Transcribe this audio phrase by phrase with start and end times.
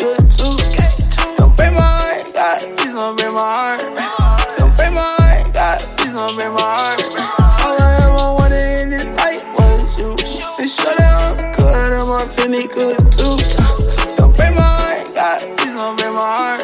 [0.00, 0.56] could too.
[1.36, 3.80] Don't break my heart, God, break my heart.
[4.56, 5.78] Don't break my heart, God,
[6.34, 7.02] break my heart.
[7.60, 10.16] All I ever wanted in this life was you.
[10.88, 13.36] I'm good and my Finny good too.
[14.16, 16.62] Don't break my heart, God, please don't break my heart.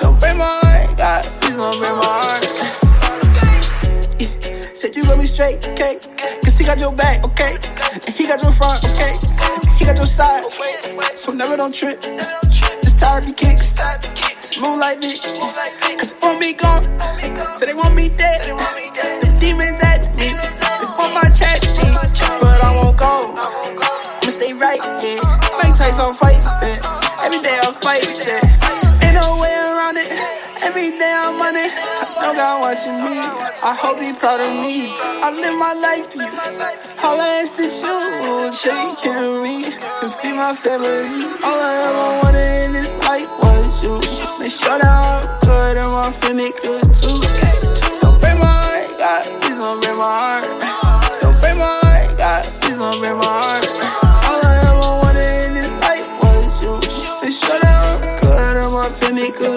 [0.00, 2.44] Don't break my heart, God, please don't break my heart.
[4.20, 4.74] Yeah.
[4.74, 5.98] Said you me straight, okay?
[6.42, 7.58] Cause he got your back, okay?
[7.92, 9.23] And he got your front, okay?
[9.84, 10.44] He got your side.
[11.14, 12.00] So never don't trip.
[12.00, 13.76] Just tired of kicks.
[14.58, 15.20] Moonlight Vic.
[15.20, 17.58] Cause they want me gone.
[17.58, 18.63] So they want me dead.
[30.74, 31.70] Every day I'm on it.
[31.70, 33.14] I know God watching me.
[33.14, 34.90] I hope he proud of me.
[34.90, 36.34] I live my life for you.
[36.98, 41.30] All I ask that you take care of me and feed my family.
[41.46, 44.02] All I ever wanted in this life was you.
[44.42, 47.22] Make sure that I'm good and my family good too.
[48.02, 49.22] Don't break my heart, God.
[49.46, 51.22] Please don't break my heart.
[51.22, 52.42] Don't break my heart, God.
[52.66, 53.62] Please don't break my heart.
[54.26, 56.74] All I ever wanted in this life was you.
[57.22, 59.53] Make sure that I'm good and my family good